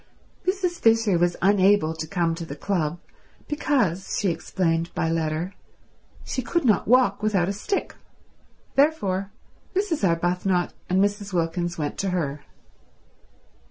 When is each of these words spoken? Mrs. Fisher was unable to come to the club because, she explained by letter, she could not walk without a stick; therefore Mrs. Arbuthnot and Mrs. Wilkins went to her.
Mrs. 0.47 0.79
Fisher 0.79 1.19
was 1.19 1.37
unable 1.43 1.93
to 1.93 2.07
come 2.07 2.33
to 2.33 2.43
the 2.43 2.55
club 2.55 2.97
because, 3.47 4.17
she 4.19 4.29
explained 4.31 4.91
by 4.95 5.11
letter, 5.11 5.53
she 6.25 6.41
could 6.41 6.65
not 6.65 6.87
walk 6.87 7.21
without 7.21 7.47
a 7.47 7.53
stick; 7.53 7.93
therefore 8.73 9.29
Mrs. 9.75 10.03
Arbuthnot 10.03 10.73
and 10.89 10.99
Mrs. 11.03 11.33
Wilkins 11.33 11.77
went 11.77 11.99
to 11.99 12.09
her. 12.09 12.41